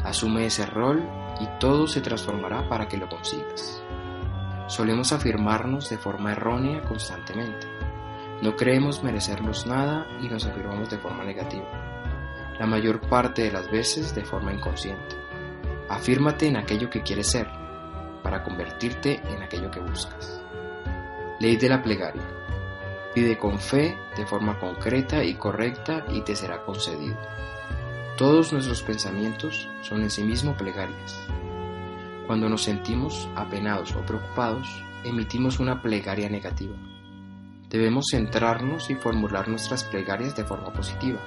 Asume 0.04 0.46
ese 0.46 0.66
rol 0.66 1.04
y 1.40 1.48
todo 1.60 1.88
se 1.88 2.02
transformará 2.02 2.68
para 2.68 2.88
que 2.88 2.98
lo 2.98 3.08
consigas. 3.08 3.82
Solemos 4.68 5.12
afirmarnos 5.12 5.90
de 5.90 5.98
forma 5.98 6.32
errónea 6.32 6.82
constantemente. 6.82 7.68
No 8.42 8.56
creemos 8.56 9.04
merecernos 9.04 9.68
nada 9.68 10.08
y 10.22 10.28
nos 10.28 10.46
afirmamos 10.46 10.90
de 10.90 10.98
forma 10.98 11.24
negativa. 11.24 11.91
La 12.62 12.68
mayor 12.68 13.02
parte 13.02 13.42
de 13.42 13.52
las 13.52 13.72
veces 13.72 14.14
de 14.14 14.24
forma 14.24 14.54
inconsciente. 14.54 15.16
Afírmate 15.90 16.46
en 16.46 16.58
aquello 16.58 16.92
que 16.92 17.02
quieres 17.02 17.26
ser, 17.26 17.48
para 18.22 18.44
convertirte 18.44 19.20
en 19.34 19.42
aquello 19.42 19.72
que 19.72 19.80
buscas. 19.80 20.44
Ley 21.40 21.58
de 21.58 21.70
la 21.70 21.82
plegaria. 21.82 22.22
Pide 23.16 23.36
con 23.40 23.58
fe, 23.58 23.98
de 24.16 24.28
forma 24.28 24.60
concreta 24.60 25.24
y 25.24 25.34
correcta, 25.34 26.06
y 26.12 26.22
te 26.22 26.36
será 26.36 26.64
concedido. 26.64 27.18
Todos 28.16 28.54
nuestros 28.54 28.84
pensamientos 28.84 29.68
son 29.82 30.04
en 30.04 30.12
sí 30.12 30.22
mismo 30.22 30.56
plegarias. 30.56 31.20
Cuando 32.28 32.48
nos 32.48 32.62
sentimos 32.62 33.28
apenados 33.36 33.96
o 33.96 34.06
preocupados, 34.06 34.68
emitimos 35.04 35.60
una 35.60 35.82
plegaria 35.82 36.30
negativa. 36.30 36.76
Debemos 37.72 38.06
centrarnos 38.12 38.92
y 38.92 38.94
formular 38.94 39.48
nuestras 39.48 39.84
plegarias 39.84 40.36
de 40.36 40.44
forma 40.44 40.72
positiva. 40.72 41.18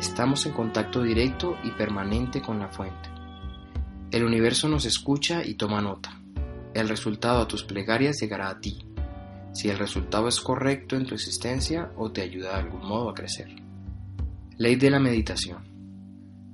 Estamos 0.00 0.46
en 0.46 0.54
contacto 0.54 1.02
directo 1.02 1.58
y 1.62 1.72
permanente 1.72 2.40
con 2.40 2.58
la 2.58 2.70
fuente. 2.70 3.10
El 4.10 4.24
universo 4.24 4.66
nos 4.66 4.86
escucha 4.86 5.44
y 5.44 5.56
toma 5.56 5.82
nota. 5.82 6.18
El 6.72 6.88
resultado 6.88 7.40
de 7.40 7.46
tus 7.46 7.64
plegarias 7.64 8.18
llegará 8.18 8.48
a 8.48 8.58
ti, 8.60 8.78
si 9.52 9.68
el 9.68 9.76
resultado 9.76 10.26
es 10.28 10.40
correcto 10.40 10.96
en 10.96 11.04
tu 11.04 11.14
existencia 11.14 11.92
o 11.98 12.10
te 12.10 12.22
ayuda 12.22 12.54
de 12.54 12.62
algún 12.62 12.80
modo 12.80 13.10
a 13.10 13.14
crecer. 13.14 13.54
Ley 14.56 14.76
de 14.76 14.88
la 14.88 15.00
meditación. 15.00 15.68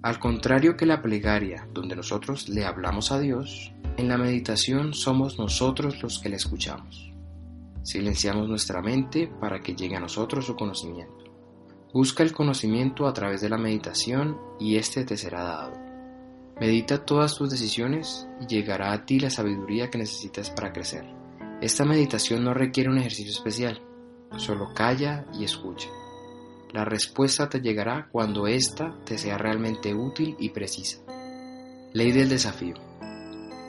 Al 0.03 0.19
contrario 0.19 0.77
que 0.77 0.85
la 0.85 1.01
plegaria, 1.01 1.69
donde 1.73 1.95
nosotros 1.95 2.49
le 2.49 2.65
hablamos 2.65 3.13
a 3.13 3.21
Dios, 3.21 3.73
en 3.97 4.09
la 4.09 4.19
meditación 4.19 4.93
somos 4.93 5.39
nosotros 5.39 6.03
los 6.03 6.19
que 6.19 6.31
le 6.31 6.37
escuchamos. 6.37 7.13
Silenciamos 7.85 8.49
nuestra 8.49 8.83
mente 8.83 9.31
para 9.41 9.61
que 9.61 9.77
llegue 9.77 9.95
a 9.95 10.01
nosotros 10.01 10.47
su 10.47 10.57
conocimiento. 10.57 11.26
Busca 11.97 12.23
el 12.23 12.35
conocimiento 12.35 13.07
a 13.07 13.15
través 13.15 13.41
de 13.41 13.49
la 13.49 13.57
meditación 13.57 14.39
y 14.61 14.77
éste 14.77 15.07
te 15.07 15.17
será 15.17 15.45
dado. 15.45 15.73
Medita 16.61 17.07
todas 17.07 17.35
tus 17.37 17.49
decisiones 17.49 18.29
y 18.39 18.47
llegará 18.47 18.93
a 18.93 19.07
ti 19.07 19.19
la 19.19 19.31
sabiduría 19.31 19.89
que 19.89 19.97
necesitas 19.97 20.51
para 20.51 20.75
crecer. 20.75 21.07
Esta 21.63 21.87
meditación 21.87 22.45
no 22.45 22.53
requiere 22.53 22.91
un 22.91 22.99
ejercicio 22.99 23.33
especial, 23.33 23.81
solo 24.37 24.75
calla 24.75 25.25
y 25.33 25.45
escucha. 25.45 25.89
La 26.75 26.85
respuesta 26.85 27.49
te 27.49 27.63
llegará 27.63 28.11
cuando 28.13 28.47
ésta 28.47 28.95
te 29.07 29.17
sea 29.17 29.39
realmente 29.39 29.95
útil 29.95 30.37
y 30.39 30.51
precisa. 30.51 30.99
Ley 31.95 32.13
del 32.13 32.29
desafío. 32.29 32.75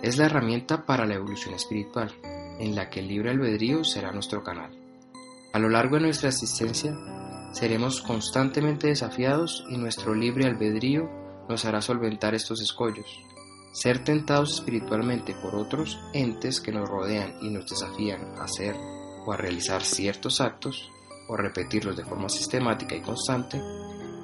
Es 0.03 0.17
la 0.17 0.25
herramienta 0.25 0.86
para 0.86 1.05
la 1.05 1.15
evolución 1.15 1.55
espiritual, 1.55 2.13
en 2.60 2.75
la 2.75 2.89
que 2.89 3.00
el 3.00 3.07
libre 3.07 3.29
albedrío 3.29 3.86
será 3.86 4.12
nuestro 4.12 4.43
canal. 4.43 4.77
A 5.53 5.60
lo 5.60 5.69
largo 5.69 5.96
de 5.96 6.01
nuestra 6.01 6.27
existencia, 6.27 6.93
seremos 7.51 8.01
constantemente 8.01 8.88
desafiados 8.88 9.66
y 9.70 9.77
nuestro 9.77 10.13
libre 10.13 10.46
albedrío 10.46 11.10
nos 11.50 11.66
hará 11.66 11.82
solventar 11.82 12.36
estos 12.36 12.62
escollos. 12.62 13.22
Ser 13.72 14.04
tentados 14.04 14.56
espiritualmente 14.56 15.36
por 15.36 15.56
otros 15.56 16.00
entes 16.13 16.60
que 16.60 16.72
nos 16.72 16.89
rodean 16.89 17.36
y 17.42 17.50
nos 17.50 17.68
desafían 17.68 18.38
a 18.38 18.46
hacer 18.46 18.75
o 19.25 19.32
a 19.32 19.38
realizar 19.38 19.84
ciertos 19.84 20.42
actos 20.42 20.89
o 21.27 21.36
repetirlos 21.36 21.96
de 21.98 22.06
forma 22.06 22.30
sistemática 22.30 22.96
y 22.96 23.01
constante, 23.01 23.62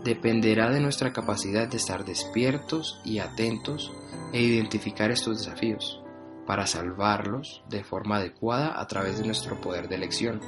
dependerá 0.04 0.70
de 0.70 0.80
nuestra 0.80 1.14
capacidad 1.14 1.68
de 1.68 1.78
estar 1.78 2.06
despiertos 2.06 3.00
y 3.04 3.20
atentos 3.20 3.92
e 4.32 4.42
identificar 4.42 5.12
estos 5.12 5.40
desafíos, 5.40 6.02
para 6.46 6.68
salvarlos 6.68 7.64
de 7.70 7.84
forma 7.84 8.18
adecuada 8.18 8.80
a 8.80 8.88
través 8.88 9.18
de 9.18 9.26
nuestro 9.26 9.60
poder 9.62 9.88
de 9.88 9.96
elección. 9.96 10.42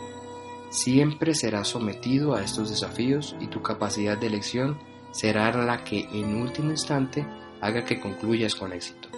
Siempre 0.70 1.34
serás 1.34 1.70
sometido 1.70 2.36
a 2.36 2.44
estos 2.44 2.70
desafíos 2.70 3.36
y 3.40 3.48
tu 3.48 3.62
capacidad 3.62 4.18
de 4.18 4.28
elección 4.28 4.78
será 5.12 5.52
la 5.54 5.84
que 5.84 6.02
en 6.12 6.42
último 6.42 6.72
instante 6.72 7.26
haga 7.62 7.86
que 7.86 8.00
concluyas 8.00 8.56
con 8.56 8.74
éxito. 8.74 9.10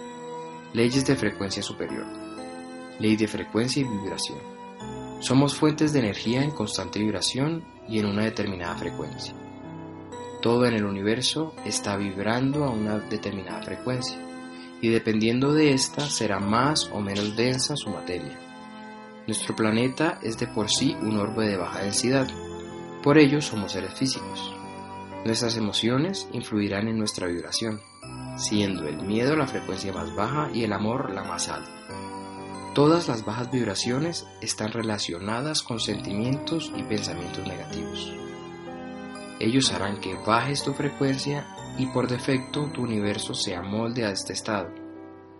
Leyes 0.72 1.04
de 1.06 1.16
frecuencia 1.16 1.62
superior. 1.62 2.06
Ley 3.00 3.16
de 3.16 3.26
frecuencia 3.26 3.80
y 3.80 3.84
vibración. 3.84 4.38
Somos 5.20 5.54
fuentes 5.54 5.92
de 5.92 5.98
energía 5.98 6.42
en 6.42 6.52
constante 6.52 7.00
vibración 7.00 7.64
y 7.88 7.98
en 7.98 8.06
una 8.06 8.24
determinada 8.24 8.76
frecuencia. 8.76 9.34
Todo 10.40 10.66
en 10.66 10.74
el 10.74 10.84
universo 10.84 11.54
está 11.64 11.96
vibrando 11.96 12.64
a 12.64 12.70
una 12.70 13.00
determinada 13.00 13.62
frecuencia 13.62 14.18
y 14.80 14.88
dependiendo 14.88 15.52
de 15.52 15.72
esta 15.72 16.02
será 16.08 16.38
más 16.38 16.88
o 16.92 17.00
menos 17.00 17.34
densa 17.34 17.74
su 17.74 17.90
materia. 17.90 18.47
Nuestro 19.28 19.54
planeta 19.54 20.18
es 20.22 20.38
de 20.38 20.46
por 20.46 20.70
sí 20.70 20.96
un 21.02 21.18
orbe 21.18 21.46
de 21.46 21.58
baja 21.58 21.82
densidad, 21.82 22.26
por 23.02 23.18
ello 23.18 23.42
somos 23.42 23.72
seres 23.72 23.92
físicos. 23.92 24.54
Nuestras 25.26 25.58
emociones 25.58 26.26
influirán 26.32 26.88
en 26.88 26.96
nuestra 26.96 27.26
vibración, 27.26 27.78
siendo 28.38 28.88
el 28.88 29.02
miedo 29.02 29.36
la 29.36 29.46
frecuencia 29.46 29.92
más 29.92 30.16
baja 30.16 30.48
y 30.54 30.64
el 30.64 30.72
amor 30.72 31.12
la 31.12 31.24
más 31.24 31.50
alta. 31.50 31.70
Todas 32.74 33.06
las 33.06 33.26
bajas 33.26 33.50
vibraciones 33.50 34.26
están 34.40 34.72
relacionadas 34.72 35.62
con 35.62 35.78
sentimientos 35.78 36.72
y 36.74 36.82
pensamientos 36.84 37.46
negativos. 37.46 38.10
Ellos 39.40 39.70
harán 39.74 40.00
que 40.00 40.14
bajes 40.14 40.62
tu 40.62 40.72
frecuencia 40.72 41.46
y 41.76 41.84
por 41.88 42.08
defecto 42.08 42.70
tu 42.72 42.80
universo 42.80 43.34
se 43.34 43.54
amolde 43.54 44.06
a 44.06 44.10
este 44.10 44.32
estado. 44.32 44.87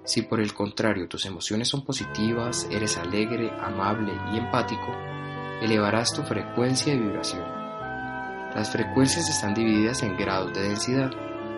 Si 0.09 0.23
por 0.23 0.41
el 0.41 0.55
contrario 0.55 1.07
tus 1.07 1.27
emociones 1.27 1.69
son 1.69 1.85
positivas, 1.85 2.67
eres 2.71 2.97
alegre, 2.97 3.53
amable 3.61 4.11
y 4.33 4.39
empático, 4.39 4.91
elevarás 5.61 6.15
tu 6.15 6.23
frecuencia 6.23 6.95
de 6.95 7.01
vibración. 7.01 7.43
Las 8.55 8.73
frecuencias 8.73 9.29
están 9.29 9.53
divididas 9.53 10.03
en 10.03 10.17
grados 10.17 10.55
de 10.55 10.63
densidad. 10.63 11.11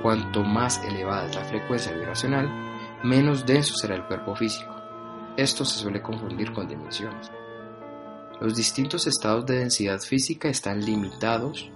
Cuanto 0.02 0.42
más 0.42 0.82
elevada 0.82 1.28
es 1.28 1.36
la 1.36 1.44
frecuencia 1.44 1.92
vibracional, 1.92 2.50
menos 3.04 3.46
denso 3.46 3.76
será 3.76 3.94
el 3.94 4.04
cuerpo 4.04 4.34
físico. 4.34 4.74
Esto 5.36 5.64
se 5.64 5.78
suele 5.78 6.02
confundir 6.02 6.52
con 6.52 6.66
dimensiones. 6.66 7.30
Los 8.40 8.56
distintos 8.56 9.06
estados 9.06 9.46
de 9.46 9.58
densidad 9.58 10.00
física 10.00 10.48
están 10.48 10.84
limitados 10.84 11.70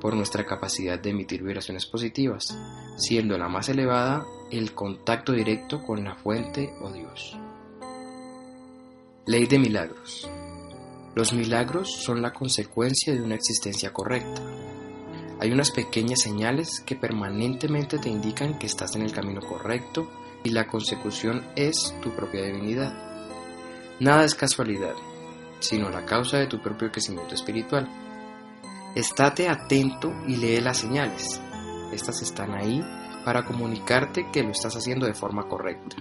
por 0.00 0.14
nuestra 0.14 0.46
capacidad 0.46 0.96
de 0.96 1.10
emitir 1.10 1.42
vibraciones 1.42 1.86
positivas, 1.86 2.56
siendo 2.96 3.36
la 3.36 3.48
más 3.48 3.68
elevada 3.68 4.24
el 4.50 4.74
contacto 4.74 5.32
directo 5.32 5.82
con 5.82 6.04
la 6.04 6.14
fuente 6.14 6.74
o 6.80 6.90
Dios. 6.90 7.36
Ley 9.26 9.46
de 9.46 9.58
milagros. 9.58 10.28
Los 11.14 11.32
milagros 11.32 11.90
son 11.90 12.22
la 12.22 12.32
consecuencia 12.32 13.12
de 13.12 13.20
una 13.20 13.34
existencia 13.34 13.92
correcta. 13.92 14.42
Hay 15.40 15.50
unas 15.52 15.70
pequeñas 15.70 16.20
señales 16.20 16.80
que 16.84 16.96
permanentemente 16.96 17.98
te 17.98 18.08
indican 18.08 18.58
que 18.58 18.66
estás 18.66 18.94
en 18.96 19.02
el 19.02 19.12
camino 19.12 19.40
correcto 19.40 20.08
y 20.44 20.50
la 20.50 20.66
consecución 20.66 21.44
es 21.56 21.94
tu 22.02 22.10
propia 22.10 22.42
divinidad. 22.42 22.92
Nada 24.00 24.24
es 24.24 24.34
casualidad, 24.34 24.94
sino 25.60 25.90
la 25.90 26.04
causa 26.04 26.38
de 26.38 26.46
tu 26.46 26.60
propio 26.60 26.90
crecimiento 26.90 27.34
espiritual. 27.34 27.88
Estate 28.94 29.48
atento 29.48 30.12
y 30.26 30.36
lee 30.36 30.60
las 30.60 30.78
señales. 30.78 31.40
Estas 31.92 32.22
están 32.22 32.54
ahí 32.54 32.82
para 33.24 33.44
comunicarte 33.44 34.30
que 34.32 34.42
lo 34.42 34.50
estás 34.50 34.76
haciendo 34.76 35.06
de 35.06 35.14
forma 35.14 35.48
correcta. 35.48 35.96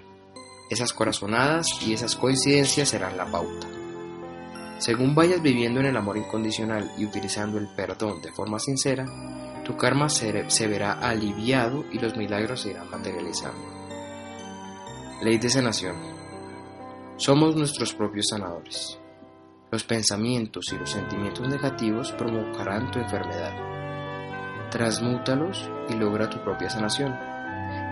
Esas 0.69 0.93
corazonadas 0.93 1.67
y 1.85 1.93
esas 1.93 2.15
coincidencias 2.15 2.89
serán 2.89 3.17
la 3.17 3.25
pauta. 3.25 3.67
Según 4.77 5.13
vayas 5.13 5.41
viviendo 5.41 5.79
en 5.79 5.87
el 5.87 5.97
amor 5.97 6.17
incondicional 6.17 6.91
y 6.97 7.05
utilizando 7.05 7.57
el 7.57 7.67
perdón 7.67 8.21
de 8.21 8.31
forma 8.31 8.59
sincera, 8.59 9.05
tu 9.65 9.75
karma 9.75 10.09
se, 10.09 10.31
verá 10.67 10.93
aliviado 10.93 11.85
y 11.91 11.99
los 11.99 12.15
milagros 12.15 12.61
se 12.61 12.71
irán 12.71 12.89
materializando. 12.89 13.59
Ley 15.21 15.37
de 15.37 15.49
sanación. 15.49 15.95
Somos 17.17 17.55
nuestros 17.55 17.93
propios 17.93 18.27
sanadores. 18.29 18.99
Los 19.69 19.83
pensamientos 19.83 20.71
y 20.71 20.77
los 20.77 20.89
sentimientos 20.89 21.47
negativos 21.47 22.13
provocarán 22.13 22.89
tu 22.89 22.99
enfermedad. 22.99 23.78
Transmútalos 24.71 25.69
y 25.89 25.95
logra 25.95 26.29
tu 26.29 26.39
propia 26.43 26.69
sanación. 26.69 27.15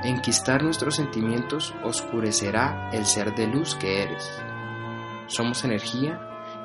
Enquistar 0.03 0.63
nuestros 0.63 0.95
sentimientos 0.95 1.73
oscurecerá 1.83 2.89
el 2.93 3.05
ser 3.05 3.33
de 3.35 3.47
luz 3.47 3.75
que 3.75 4.03
eres. 4.03 4.29
Somos 5.27 5.63
energía 5.63 6.21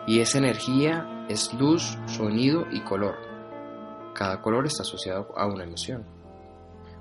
y 0.06 0.20
esa 0.20 0.38
energía 0.38 1.24
es 1.28 1.52
luz, 1.54 1.98
sonido 2.06 2.66
y 2.70 2.80
color. 2.80 3.16
Cada 4.14 4.42
color 4.42 4.66
está 4.66 4.82
asociado 4.82 5.32
a 5.36 5.46
una 5.46 5.64
emoción. 5.64 6.04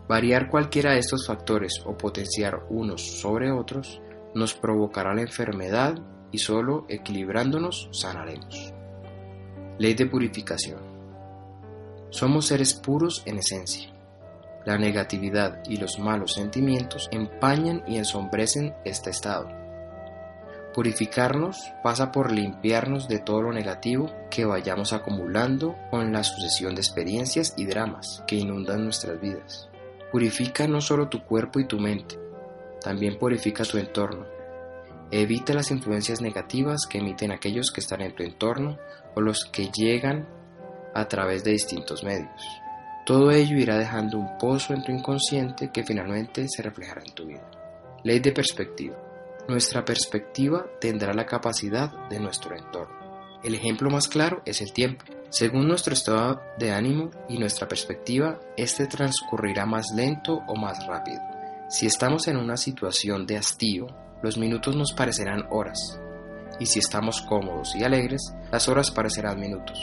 Variar 0.08 0.50
cualquiera 0.50 0.94
de 0.94 1.00
estos 1.00 1.28
factores 1.28 1.82
o 1.86 1.98
potenciar 1.98 2.66
unos 2.70 3.20
sobre 3.20 3.52
otros 3.52 4.02
nos 4.34 4.54
provocará 4.54 5.14
la 5.14 5.22
enfermedad 5.22 5.96
y 6.32 6.38
solo 6.38 6.86
equilibrándonos 6.88 7.90
sanaremos. 7.92 8.74
Ley 9.78 9.94
de 9.94 10.06
purificación. 10.06 10.91
Somos 12.12 12.48
seres 12.48 12.74
puros 12.74 13.24
en 13.26 13.40
esencia. 13.40 13.90
La 14.66 14.78
negatividad 14.78 15.64
y 15.68 15.78
los 15.78 15.98
malos 15.98 16.34
sentimientos 16.34 17.10
empañan 17.12 17.84
y 17.88 17.98
ensombrecen 17.98 18.76
este 18.86 19.10
estado. 19.10 19.50
Purificarnos 20.76 21.72
pasa 21.84 22.12
por 22.12 22.32
limpiarnos 22.32 23.08
de 23.08 23.20
todo 23.20 23.42
lo 23.42 23.52
negativo 23.52 24.12
que 24.30 24.46
vayamos 24.46 24.94
acumulando 24.94 25.76
con 25.90 26.14
la 26.14 26.24
sucesión 26.24 26.76
de 26.76 26.82
experiencias 26.82 27.54
y 27.58 27.66
dramas 27.66 28.24
que 28.28 28.36
inundan 28.36 28.84
nuestras 28.84 29.20
vidas. 29.20 29.70
Purifica 30.12 30.68
no 30.68 30.82
solo 30.82 31.10
tu 31.10 31.24
cuerpo 31.24 31.60
y 31.60 31.66
tu 31.66 31.80
mente, 31.80 32.20
también 32.82 33.18
purifica 33.18 33.64
tu 33.64 33.78
entorno, 33.78 34.26
Evita 35.14 35.54
las 35.54 35.72
influencias 35.72 36.22
negativas 36.22 36.86
que 36.90 37.00
emiten 37.00 37.34
aquellos 37.34 37.72
que 37.72 37.82
están 37.82 38.00
en 38.00 38.16
tu 38.16 38.24
entorno 38.24 38.78
o 39.14 39.20
los 39.20 39.44
que 39.44 39.70
llegan 39.70 40.26
a 40.94 41.08
través 41.08 41.44
de 41.44 41.52
distintos 41.52 42.04
medios. 42.04 42.62
Todo 43.06 43.32
ello 43.32 43.58
irá 43.58 43.78
dejando 43.78 44.18
un 44.18 44.38
pozo 44.38 44.74
en 44.74 44.84
tu 44.84 44.92
inconsciente 44.92 45.72
que 45.72 45.84
finalmente 45.84 46.48
se 46.48 46.62
reflejará 46.62 47.02
en 47.06 47.14
tu 47.14 47.26
vida. 47.26 47.50
Ley 48.04 48.20
de 48.20 48.32
perspectiva. 48.32 48.96
Nuestra 49.48 49.84
perspectiva 49.84 50.66
tendrá 50.80 51.14
la 51.14 51.26
capacidad 51.26 51.92
de 52.10 52.20
nuestro 52.20 52.56
entorno. 52.56 53.40
El 53.44 53.56
ejemplo 53.56 53.90
más 53.90 54.08
claro 54.08 54.42
es 54.46 54.62
el 54.62 54.72
tiempo. 54.72 55.04
Según 55.30 55.68
nuestro 55.68 55.94
estado 55.94 56.42
de 56.60 56.72
ánimo 56.72 57.10
y 57.28 57.40
nuestra 57.40 57.68
perspectiva, 57.68 58.40
este 58.56 58.86
transcurrirá 58.86 59.66
más 59.66 59.88
lento 59.96 60.42
o 60.48 60.56
más 60.56 60.86
rápido. 60.86 61.22
Si 61.70 61.88
estamos 61.88 62.28
en 62.28 62.38
una 62.38 62.58
situación 62.58 63.26
de 63.26 63.38
hastío, 63.38 63.88
los 64.22 64.38
minutos 64.38 64.76
nos 64.76 64.94
parecerán 64.94 65.48
horas, 65.50 66.00
y 66.60 66.66
si 66.68 66.80
estamos 66.80 67.22
cómodos 67.22 67.76
y 67.76 67.84
alegres, 67.84 68.22
las 68.52 68.68
horas 68.68 68.92
parecerán 68.92 69.40
minutos. 69.40 69.80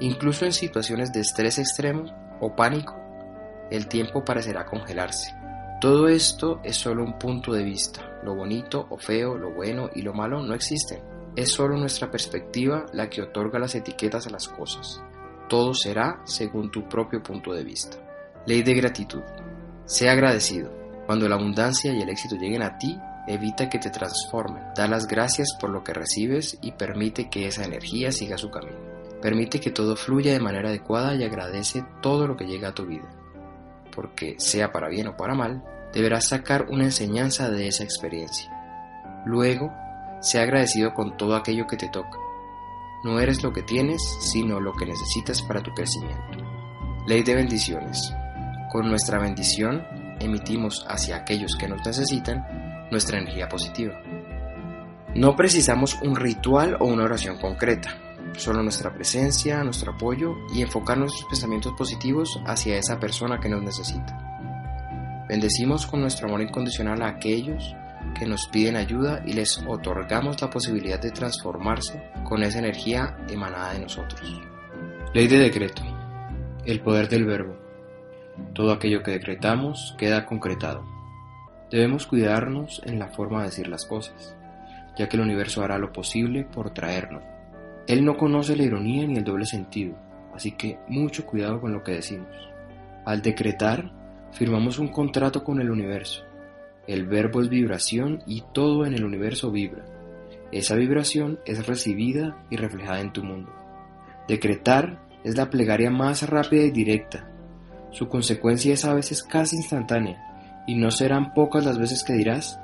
Incluso 0.00 0.44
en 0.44 0.52
situaciones 0.52 1.12
de 1.12 1.20
estrés 1.20 1.58
extremo 1.58 2.04
o 2.40 2.54
pánico, 2.54 2.94
el 3.70 3.88
tiempo 3.88 4.24
parecerá 4.24 4.66
congelarse. 4.66 5.34
Todo 5.80 6.08
esto 6.08 6.60
es 6.64 6.76
solo 6.76 7.04
un 7.04 7.18
punto 7.18 7.52
de 7.52 7.62
vista. 7.62 8.18
Lo 8.22 8.34
bonito 8.34 8.86
o 8.90 8.98
feo, 8.98 9.36
lo 9.36 9.54
bueno 9.54 9.90
y 9.94 10.02
lo 10.02 10.12
malo 10.12 10.42
no 10.42 10.54
existen. 10.54 11.00
Es 11.34 11.50
solo 11.50 11.76
nuestra 11.76 12.10
perspectiva 12.10 12.86
la 12.92 13.10
que 13.10 13.22
otorga 13.22 13.58
las 13.58 13.74
etiquetas 13.74 14.26
a 14.26 14.30
las 14.30 14.48
cosas. 14.48 15.02
Todo 15.48 15.74
será 15.74 16.22
según 16.24 16.70
tu 16.70 16.88
propio 16.88 17.22
punto 17.22 17.52
de 17.52 17.62
vista. 17.62 17.98
Ley 18.46 18.62
de 18.62 18.74
gratitud. 18.74 19.22
Sea 19.84 20.12
agradecido. 20.12 20.72
Cuando 21.06 21.28
la 21.28 21.36
abundancia 21.36 21.92
y 21.92 22.00
el 22.00 22.08
éxito 22.08 22.36
lleguen 22.36 22.62
a 22.62 22.78
ti, 22.78 22.98
evita 23.28 23.68
que 23.68 23.78
te 23.78 23.90
transformen. 23.90 24.64
Da 24.74 24.88
las 24.88 25.06
gracias 25.06 25.56
por 25.60 25.70
lo 25.70 25.84
que 25.84 25.92
recibes 25.92 26.58
y 26.62 26.72
permite 26.72 27.28
que 27.28 27.46
esa 27.46 27.64
energía 27.64 28.12
siga 28.12 28.38
su 28.38 28.50
camino. 28.50 28.95
Permite 29.20 29.60
que 29.60 29.70
todo 29.70 29.96
fluya 29.96 30.32
de 30.32 30.40
manera 30.40 30.68
adecuada 30.68 31.14
y 31.14 31.24
agradece 31.24 31.84
todo 32.02 32.26
lo 32.26 32.36
que 32.36 32.46
llega 32.46 32.68
a 32.68 32.74
tu 32.74 32.86
vida. 32.86 33.08
Porque, 33.94 34.36
sea 34.38 34.72
para 34.72 34.88
bien 34.88 35.08
o 35.08 35.16
para 35.16 35.34
mal, 35.34 35.64
deberás 35.92 36.28
sacar 36.28 36.66
una 36.68 36.84
enseñanza 36.84 37.50
de 37.50 37.68
esa 37.68 37.84
experiencia. 37.84 38.50
Luego, 39.24 39.72
sea 40.20 40.42
agradecido 40.42 40.92
con 40.94 41.16
todo 41.16 41.34
aquello 41.34 41.66
que 41.66 41.76
te 41.76 41.88
toca. 41.88 42.18
No 43.04 43.20
eres 43.20 43.42
lo 43.42 43.52
que 43.52 43.62
tienes, 43.62 44.02
sino 44.20 44.60
lo 44.60 44.72
que 44.72 44.86
necesitas 44.86 45.42
para 45.42 45.62
tu 45.62 45.72
crecimiento. 45.72 46.38
Ley 47.06 47.22
de 47.22 47.34
bendiciones. 47.34 48.12
Con 48.70 48.88
nuestra 48.88 49.18
bendición 49.18 49.86
emitimos 50.20 50.84
hacia 50.88 51.16
aquellos 51.16 51.56
que 51.56 51.68
nos 51.68 51.84
necesitan 51.86 52.88
nuestra 52.90 53.18
energía 53.18 53.48
positiva. 53.48 53.94
No 55.14 55.36
precisamos 55.36 55.96
un 56.02 56.16
ritual 56.16 56.76
o 56.80 56.86
una 56.86 57.04
oración 57.04 57.38
concreta, 57.38 57.96
solo 58.36 58.62
nuestra 58.62 58.92
presencia, 58.94 59.62
nuestro 59.64 59.92
apoyo 59.92 60.36
y 60.54 60.62
enfocar 60.62 60.98
nuestros 60.98 61.24
pensamientos 61.28 61.72
positivos 61.72 62.40
hacia 62.46 62.76
esa 62.76 62.98
persona 63.00 63.40
que 63.40 63.48
nos 63.48 63.62
necesita. 63.62 65.24
Bendecimos 65.28 65.86
con 65.86 66.00
nuestro 66.00 66.28
amor 66.28 66.42
incondicional 66.42 67.02
a 67.02 67.08
aquellos 67.08 67.74
que 68.18 68.26
nos 68.26 68.46
piden 68.46 68.76
ayuda 68.76 69.22
y 69.26 69.32
les 69.32 69.58
otorgamos 69.66 70.40
la 70.40 70.50
posibilidad 70.50 71.00
de 71.00 71.10
transformarse 71.10 72.10
con 72.24 72.42
esa 72.42 72.60
energía 72.60 73.16
emanada 73.28 73.72
de 73.72 73.80
nosotros. 73.80 74.40
Ley 75.12 75.26
de 75.26 75.38
decreto. 75.38 75.82
El 76.64 76.80
poder 76.80 77.08
del 77.08 77.24
verbo. 77.24 77.56
Todo 78.54 78.72
aquello 78.72 79.02
que 79.02 79.12
decretamos 79.12 79.94
queda 79.98 80.26
concretado. 80.26 80.84
Debemos 81.70 82.06
cuidarnos 82.06 82.80
en 82.84 82.98
la 82.98 83.08
forma 83.08 83.40
de 83.40 83.46
decir 83.46 83.66
las 83.66 83.84
cosas, 83.84 84.36
ya 84.96 85.08
que 85.08 85.16
el 85.16 85.22
universo 85.22 85.62
hará 85.62 85.78
lo 85.78 85.92
posible 85.92 86.44
por 86.44 86.70
traernos. 86.70 87.35
Él 87.86 88.04
no 88.04 88.16
conoce 88.16 88.56
la 88.56 88.64
ironía 88.64 89.06
ni 89.06 89.16
el 89.16 89.24
doble 89.24 89.46
sentido, 89.46 89.96
así 90.34 90.52
que 90.52 90.78
mucho 90.88 91.24
cuidado 91.24 91.60
con 91.60 91.72
lo 91.72 91.82
que 91.82 91.92
decimos. 91.92 92.34
Al 93.04 93.22
decretar, 93.22 93.92
firmamos 94.32 94.78
un 94.78 94.88
contrato 94.88 95.44
con 95.44 95.60
el 95.60 95.70
universo. 95.70 96.24
El 96.86 97.06
verbo 97.06 97.40
es 97.40 97.48
vibración 97.48 98.22
y 98.26 98.42
todo 98.52 98.86
en 98.86 98.94
el 98.94 99.04
universo 99.04 99.50
vibra. 99.50 99.84
Esa 100.52 100.74
vibración 100.76 101.40
es 101.44 101.66
recibida 101.66 102.44
y 102.50 102.56
reflejada 102.56 103.00
en 103.00 103.12
tu 103.12 103.22
mundo. 103.22 103.52
Decretar 104.28 105.00
es 105.24 105.36
la 105.36 105.50
plegaria 105.50 105.90
más 105.90 106.28
rápida 106.28 106.64
y 106.64 106.70
directa. 106.70 107.28
Su 107.90 108.08
consecuencia 108.08 108.74
es 108.74 108.84
a 108.84 108.94
veces 108.94 109.22
casi 109.22 109.56
instantánea, 109.56 110.22
y 110.66 110.74
no 110.74 110.90
serán 110.90 111.32
pocas 111.32 111.64
las 111.64 111.78
veces 111.78 112.04
que 112.04 112.12
dirás, 112.12 112.60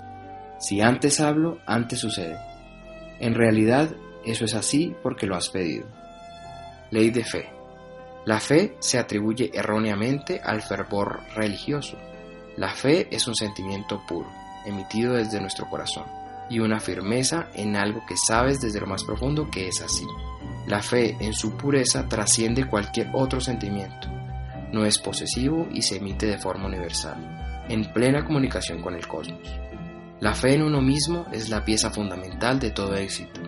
si 0.58 0.80
antes 0.80 1.20
hablo, 1.20 1.58
antes 1.66 2.00
sucede. 2.00 2.37
En 3.18 3.35
realidad, 3.35 3.90
eso 4.24 4.44
es 4.44 4.54
así 4.54 4.94
porque 5.02 5.26
lo 5.26 5.37
has 5.37 5.48
pedido. 5.48 5.87
Ley 6.90 7.11
de 7.11 7.24
fe. 7.24 7.50
La 8.24 8.38
fe 8.38 8.76
se 8.78 8.98
atribuye 8.98 9.50
erróneamente 9.52 10.40
al 10.44 10.62
fervor 10.62 11.20
religioso. 11.35 11.98
La 12.56 12.70
fe 12.70 13.08
es 13.11 13.26
un 13.26 13.35
sentimiento 13.35 14.00
puro, 14.06 14.28
emitido 14.64 15.14
desde 15.14 15.40
nuestro 15.40 15.68
corazón, 15.68 16.04
y 16.48 16.61
una 16.61 16.78
firmeza 16.78 17.48
en 17.54 17.76
algo 17.76 18.04
que 18.06 18.16
sabes 18.16 18.61
desde 18.61 18.80
lo 18.80 18.87
más 18.87 19.04
profundo 19.04 19.50
que 19.50 19.68
es 19.68 19.80
así. 19.80 20.06
La 20.66 20.82
fe 20.82 21.16
en 21.18 21.32
su 21.32 21.56
pureza 21.56 22.06
trasciende 22.06 22.66
cualquier 22.66 23.08
otro 23.12 23.40
sentimiento. 23.40 24.08
No 24.72 24.85
es 24.85 24.98
posesivo 24.98 25.66
y 25.72 25.82
se 25.82 25.96
emite 25.96 26.26
de 26.26 26.38
forma 26.38 26.66
universal, 26.66 27.64
en 27.68 27.92
plena 27.92 28.24
comunicación 28.24 28.80
con 28.80 28.94
el 28.94 29.06
cosmos. 29.06 29.48
La 30.20 30.35
fe 30.35 30.54
en 30.54 30.62
uno 30.62 30.80
mismo 30.80 31.26
es 31.32 31.48
la 31.48 31.64
pieza 31.64 31.90
fundamental 31.90 32.61
de 32.61 32.70
todo 32.70 32.94
éxito. 32.94 33.40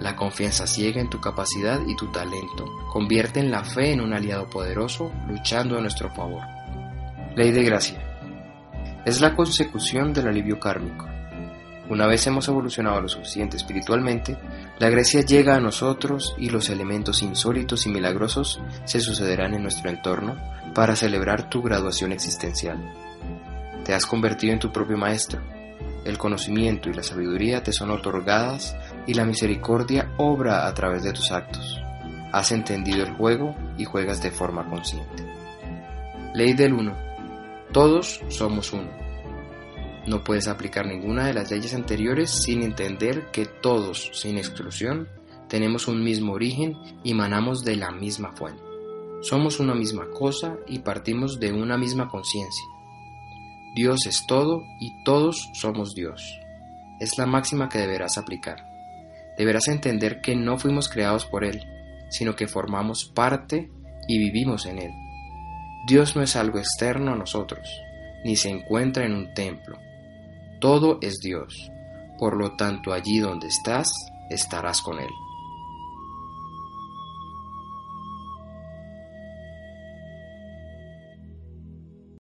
La 0.00 0.16
confianza 0.16 0.66
ciega 0.66 1.00
en 1.00 1.10
tu 1.10 1.20
capacidad 1.20 1.78
y 1.86 1.94
tu 1.94 2.10
talento 2.10 2.64
convierten 2.90 3.50
la 3.50 3.62
fe 3.62 3.92
en 3.92 4.00
un 4.00 4.14
aliado 4.14 4.48
poderoso 4.48 5.12
luchando 5.28 5.76
a 5.76 5.82
nuestro 5.82 6.08
favor. 6.10 6.42
Ley 7.36 7.52
de 7.52 7.62
gracia. 7.62 8.00
Es 9.04 9.20
la 9.20 9.36
consecución 9.36 10.14
del 10.14 10.28
alivio 10.28 10.58
kármico. 10.58 11.06
Una 11.90 12.06
vez 12.06 12.26
hemos 12.26 12.48
evolucionado 12.48 13.00
lo 13.00 13.08
suficiente 13.08 13.56
espiritualmente, 13.56 14.38
la 14.78 14.88
gracia 14.88 15.22
llega 15.22 15.56
a 15.56 15.60
nosotros 15.60 16.34
y 16.38 16.48
los 16.48 16.70
elementos 16.70 17.20
insólitos 17.20 17.84
y 17.86 17.90
milagrosos 17.90 18.62
se 18.84 19.00
sucederán 19.00 19.54
en 19.54 19.62
nuestro 19.62 19.90
entorno 19.90 20.36
para 20.74 20.96
celebrar 20.96 21.50
tu 21.50 21.62
graduación 21.62 22.12
existencial. 22.12 22.78
Te 23.84 23.92
has 23.92 24.06
convertido 24.06 24.52
en 24.52 24.60
tu 24.60 24.72
propio 24.72 24.96
maestro. 24.96 25.42
El 26.04 26.16
conocimiento 26.16 26.88
y 26.88 26.94
la 26.94 27.02
sabiduría 27.02 27.62
te 27.62 27.72
son 27.72 27.90
otorgadas 27.90 28.76
y 29.06 29.14
la 29.14 29.24
misericordia 29.24 30.12
obra 30.16 30.66
a 30.66 30.74
través 30.74 31.02
de 31.02 31.12
tus 31.12 31.30
actos. 31.30 31.78
Has 32.32 32.52
entendido 32.52 33.02
el 33.02 33.12
juego 33.14 33.54
y 33.76 33.84
juegas 33.84 34.22
de 34.22 34.30
forma 34.30 34.68
consciente. 34.68 35.24
Ley 36.34 36.54
del 36.54 36.72
uno. 36.72 36.96
Todos 37.72 38.20
somos 38.28 38.72
uno. 38.72 38.90
No 40.06 40.24
puedes 40.24 40.48
aplicar 40.48 40.86
ninguna 40.86 41.26
de 41.26 41.34
las 41.34 41.50
leyes 41.50 41.74
anteriores 41.74 42.30
sin 42.30 42.62
entender 42.62 43.30
que 43.30 43.46
todos, 43.46 44.10
sin 44.14 44.38
exclusión, 44.38 45.08
tenemos 45.48 45.88
un 45.88 46.02
mismo 46.02 46.32
origen 46.32 46.76
y 47.04 47.12
manamos 47.12 47.62
de 47.64 47.76
la 47.76 47.90
misma 47.90 48.32
fuente. 48.32 48.62
Somos 49.20 49.60
una 49.60 49.74
misma 49.74 50.08
cosa 50.08 50.56
y 50.66 50.78
partimos 50.78 51.38
de 51.38 51.52
una 51.52 51.76
misma 51.76 52.08
conciencia. 52.08 52.64
Dios 53.74 54.06
es 54.06 54.26
todo 54.26 54.62
y 54.80 55.02
todos 55.04 55.50
somos 55.54 55.94
Dios. 55.94 56.22
Es 57.00 57.18
la 57.18 57.26
máxima 57.26 57.68
que 57.68 57.78
deberás 57.78 58.18
aplicar. 58.18 58.64
Deberás 59.38 59.68
entender 59.68 60.20
que 60.20 60.34
no 60.36 60.58
fuimos 60.58 60.88
creados 60.88 61.24
por 61.26 61.44
Él, 61.44 61.62
sino 62.10 62.36
que 62.36 62.48
formamos 62.48 63.04
parte 63.04 63.70
y 64.08 64.18
vivimos 64.18 64.66
en 64.66 64.78
Él. 64.78 64.92
Dios 65.86 66.16
no 66.16 66.22
es 66.22 66.36
algo 66.36 66.58
externo 66.58 67.12
a 67.12 67.16
nosotros, 67.16 67.68
ni 68.24 68.36
se 68.36 68.50
encuentra 68.50 69.06
en 69.06 69.14
un 69.14 69.32
templo 69.32 69.78
todo 70.60 70.98
es 71.00 71.20
Dios. 71.20 71.72
Por 72.18 72.36
lo 72.36 72.54
tanto, 72.54 72.92
allí 72.92 73.18
donde 73.18 73.48
estás, 73.48 73.90
estarás 74.28 74.82
con 74.82 75.00
Él. 75.00 75.08